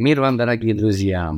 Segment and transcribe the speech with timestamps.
[0.00, 1.34] Мир вам, дорогие друзья!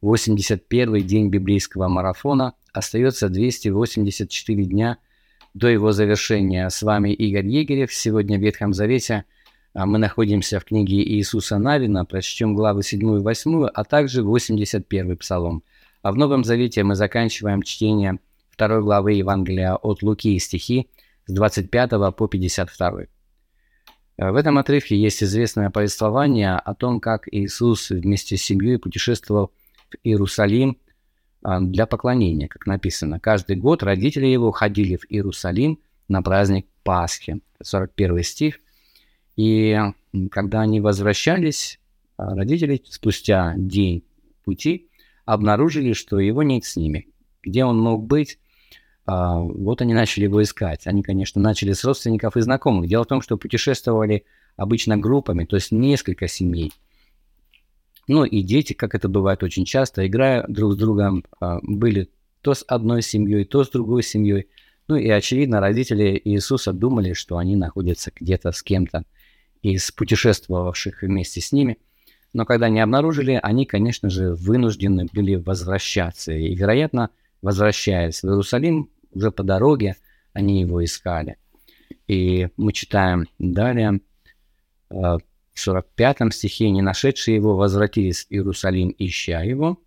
[0.00, 2.54] 81-й день библейского марафона.
[2.72, 4.98] Остается 284 дня
[5.52, 6.70] до его завершения.
[6.70, 7.92] С вами Игорь Егерев.
[7.92, 9.24] Сегодня в Ветхом Завете
[9.72, 12.04] а, мы находимся в книге Иисуса Навина.
[12.04, 15.64] Прочтем главы 7 и 8, а также 81 Псалом.
[16.02, 20.88] А в Новом Завете мы заканчиваем чтение второй главы Евангелия от Луки стихи
[21.26, 23.06] с 25 по 52.
[24.16, 29.52] Э, в этом отрывке есть известное повествование о том, как Иисус вместе с семьей путешествовал
[29.90, 30.78] в Иерусалим
[31.42, 33.20] а, для поклонения, как написано.
[33.20, 37.40] Каждый год родители его ходили в Иерусалим на праздник Пасхи.
[37.62, 38.58] 41 стих.
[39.36, 39.78] И
[40.30, 41.80] когда они возвращались,
[42.16, 44.04] а, родители спустя день
[44.44, 44.88] пути
[45.24, 47.08] обнаружили, что его нет с ними.
[47.42, 48.38] Где он мог быть,
[49.06, 50.86] вот они начали его искать.
[50.86, 52.88] Они, конечно, начали с родственников и знакомых.
[52.88, 54.24] Дело в том, что путешествовали
[54.56, 56.72] обычно группами, то есть несколько семей.
[58.06, 62.10] Ну и дети, как это бывает очень часто, играя друг с другом, а, были
[62.42, 64.48] то с одной семьей, то с другой семьей.
[64.88, 69.04] Ну и, очевидно, родители Иисуса думали, что они находятся где-то с кем-то
[69.62, 71.78] из путешествовавших вместе с ними.
[72.34, 76.32] Но когда они обнаружили, они, конечно же, вынуждены были возвращаться.
[76.32, 79.96] И, вероятно, возвращаясь в Иерусалим, уже по дороге
[80.32, 81.36] они его искали.
[82.06, 84.00] И мы читаем далее,
[84.90, 85.20] э, в
[85.54, 89.80] 45 стихе, «Не нашедшие его возвратились в Иерусалим, ища его.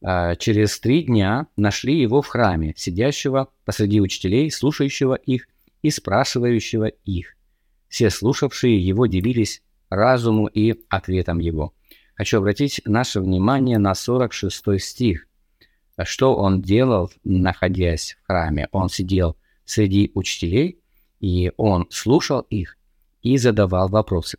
[0.00, 5.46] Э, через три дня нашли его в храме, сидящего посреди учителей, слушающего их
[5.82, 7.36] и спрашивающего их.
[7.88, 11.74] Все слушавшие его делились разуму и ответом его».
[12.14, 15.26] Хочу обратить наше внимание на 46 стих.
[16.04, 18.68] Что он делал, находясь в храме?
[18.72, 20.78] Он сидел среди учителей,
[21.20, 22.76] и он слушал их
[23.22, 24.38] и задавал вопросы.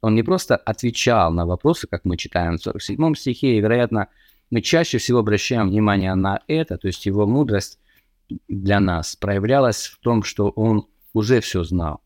[0.00, 4.08] Он не просто отвечал на вопросы, как мы читаем в 47 стихе, и, вероятно,
[4.50, 7.78] мы чаще всего обращаем внимание на это, то есть его мудрость
[8.48, 12.00] для нас проявлялась в том, что он уже все знал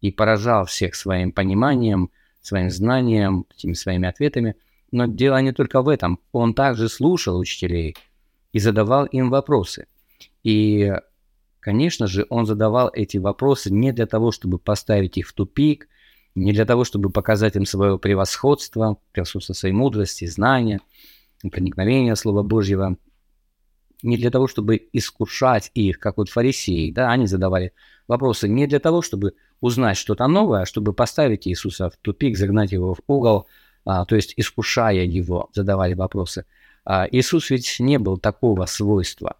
[0.00, 2.10] и поражал всех своим пониманием,
[2.40, 4.56] своим знанием, своими ответами–
[4.92, 6.20] но дело не только в этом.
[6.30, 7.96] Он также слушал учителей
[8.52, 9.86] и задавал им вопросы.
[10.44, 10.92] И,
[11.60, 15.88] конечно же, он задавал эти вопросы не для того, чтобы поставить их в тупик,
[16.34, 20.80] не для того, чтобы показать им свое превосходство, превосходство своей мудрости, знания,
[21.50, 22.96] проникновения Слова Божьего,
[24.02, 27.72] не для того, чтобы искушать их, как вот фарисеи, да, они задавали
[28.08, 32.72] вопросы не для того, чтобы узнать что-то новое, а чтобы поставить Иисуса в тупик, загнать
[32.72, 33.46] его в угол–
[33.84, 36.44] а, то есть искушая его, задавали вопросы.
[36.84, 39.36] А, Иисус ведь не был такого свойства.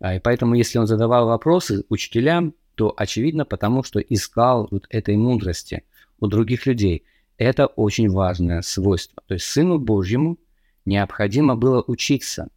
[0.00, 5.16] А, и поэтому, если он задавал вопросы учителям, то очевидно потому, что искал вот этой
[5.16, 5.84] мудрости
[6.20, 7.04] у других людей.
[7.36, 9.22] Это очень важное свойство.
[9.26, 10.38] То есть Сыну Божьему
[10.84, 12.48] необходимо было учиться.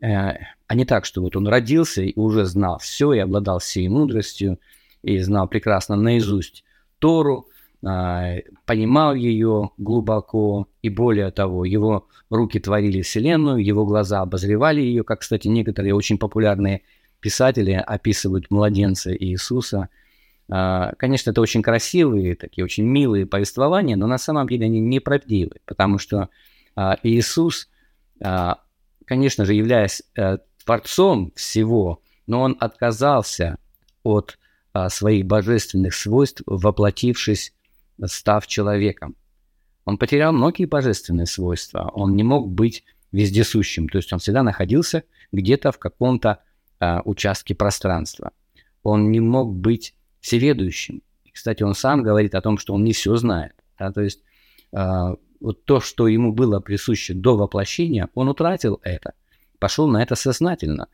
[0.00, 0.32] Э,
[0.66, 4.58] а не так, что вот он родился и уже знал все, и обладал всей мудростью,
[5.02, 6.64] и знал прекрасно наизусть
[6.98, 7.48] Тору,
[8.64, 15.20] понимал ее глубоко, и более того, его руки творили Вселенную, его глаза обозревали ее, как,
[15.20, 16.82] кстати, некоторые очень популярные
[17.20, 19.88] писатели описывают младенца Иисуса.
[20.48, 25.56] А, конечно, это очень красивые, такие очень милые повествования, но на самом деле они неправдивы,
[25.64, 26.28] потому что
[26.74, 27.68] а, Иисус,
[29.04, 33.58] конечно же, являясь э, Творцом всего, но он отказался
[34.02, 34.38] от
[34.88, 37.54] своих божественных свойств, воплотившись
[38.04, 39.16] став человеком.
[39.84, 41.90] Он потерял многие божественные свойства.
[41.94, 46.40] Он не мог быть вездесущим, то есть он всегда находился где-то в каком-то
[46.80, 48.32] э, участке пространства.
[48.82, 51.02] Он не мог быть всеведущим.
[51.24, 53.54] И, кстати, он сам говорит о том, что он не все знает.
[53.78, 53.92] Да?
[53.92, 54.22] То есть
[54.72, 59.14] э, вот то, что ему было присуще до воплощения, он утратил это,
[59.58, 60.88] пошел на это сознательно.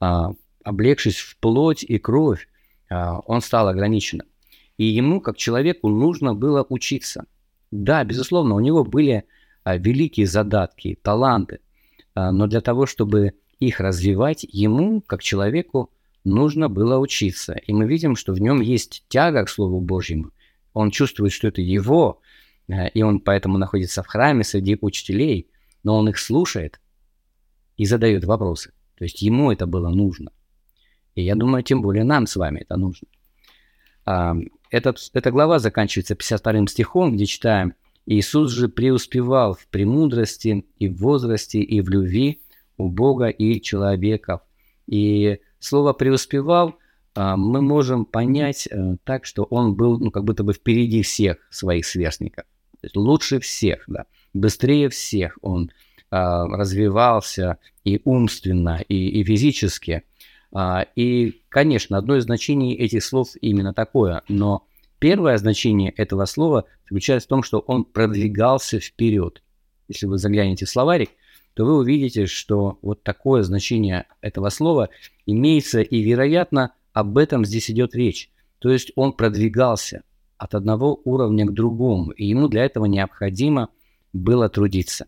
[0.00, 0.28] Э,
[0.64, 2.48] облегшись в плоть и кровь,
[2.90, 2.94] э,
[3.26, 4.26] он стал ограниченным.
[4.78, 7.26] И ему, как человеку, нужно было учиться.
[7.70, 9.24] Да, безусловно, у него были
[9.64, 11.60] а, великие задатки, таланты,
[12.14, 15.90] а, но для того, чтобы их развивать, ему, как человеку,
[16.24, 17.54] нужно было учиться.
[17.54, 20.30] И мы видим, что в нем есть тяга к Слову Божьему.
[20.74, 22.20] Он чувствует, что это его,
[22.68, 25.48] а, и он поэтому находится в храме среди учителей,
[25.82, 26.80] но он их слушает
[27.76, 28.72] и задает вопросы.
[28.96, 30.32] То есть ему это было нужно.
[31.14, 33.08] И я думаю, тем более нам с вами это нужно.
[34.70, 37.74] Этот, эта глава заканчивается 52 стихом, где читаем
[38.04, 42.40] «Иисус же преуспевал в премудрости и в возрасте, и в любви
[42.76, 44.40] у Бога и человеков».
[44.86, 46.76] И слово «преуспевал»
[47.14, 51.38] а, мы можем понять а, так, что он был ну, как будто бы впереди всех
[51.50, 52.44] своих сверстников.
[52.80, 54.04] То есть лучше всех, да.
[54.34, 55.70] быстрее всех он
[56.10, 60.02] а, развивался и умственно, и, и физически.
[60.52, 64.66] А, и, конечно, одно из значений этих слов именно такое, но
[64.98, 69.42] первое значение этого слова заключается в том, что он продвигался вперед.
[69.88, 71.10] Если вы заглянете в словарик,
[71.54, 74.90] то вы увидите, что вот такое значение этого слова
[75.24, 78.30] имеется, и, вероятно, об этом здесь идет речь.
[78.58, 80.02] То есть он продвигался
[80.38, 83.70] от одного уровня к другому, и ему для этого необходимо
[84.12, 85.06] было трудиться.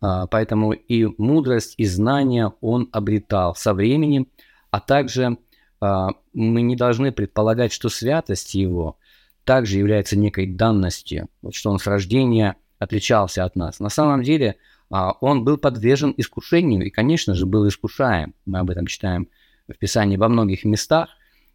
[0.00, 4.28] А, поэтому и мудрость, и знания он обретал со временем,
[4.70, 5.38] а также
[5.80, 8.98] а, мы не должны предполагать, что святость его
[9.44, 13.80] также является некой данностью, вот что он с рождения отличался от нас.
[13.80, 14.56] На самом деле
[14.90, 18.34] а, он был подвержен искушению и, конечно же, был искушаем.
[18.44, 19.28] Мы об этом читаем
[19.68, 21.08] в Писании во многих местах,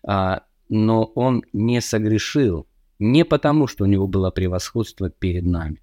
[0.04, 2.68] но он не согрешил
[3.02, 5.82] не потому, что у него было превосходство перед нами,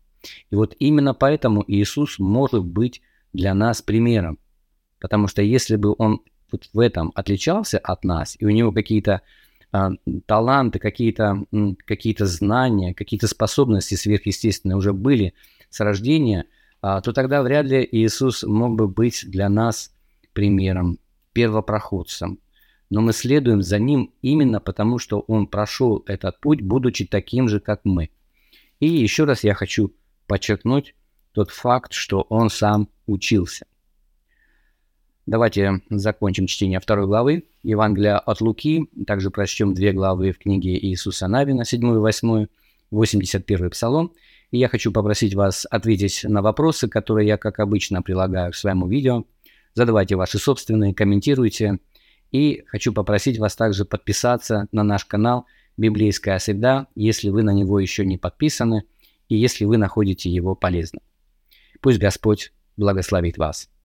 [0.50, 4.38] и вот именно поэтому Иисус может быть для нас примером.
[5.00, 9.22] Потому что если бы он вот в этом отличался от нас, и у него какие-то
[9.70, 9.90] а,
[10.26, 11.44] таланты, какие-то
[11.84, 15.34] какие знания, какие-то способности сверхъестественные уже были
[15.70, 16.46] с рождения,
[16.80, 19.92] а, то тогда вряд ли Иисус мог бы быть для нас
[20.32, 20.98] примером,
[21.32, 22.38] первопроходцем.
[22.90, 27.60] Но мы следуем за ним именно потому, что он прошел этот путь, будучи таким же,
[27.60, 28.10] как мы.
[28.80, 29.92] И еще раз я хочу
[30.28, 30.94] подчеркнуть
[31.32, 33.66] тот факт, что он сам учился.
[35.26, 38.88] Давайте закончим чтение второй главы Евангелия от Луки.
[39.06, 42.46] Также прочтем две главы в книге Иисуса Навина, 7 и 8,
[42.90, 44.12] 81 Псалом.
[44.50, 48.88] И я хочу попросить вас ответить на вопросы, которые я, как обычно, прилагаю к своему
[48.88, 49.24] видео.
[49.74, 51.78] Задавайте ваши собственные, комментируйте.
[52.32, 55.46] И хочу попросить вас также подписаться на наш канал
[55.76, 58.84] «Библейская среда», если вы на него еще не подписаны–
[59.28, 61.02] и если вы находите его полезным.
[61.80, 63.70] Пусть Господь благословит вас.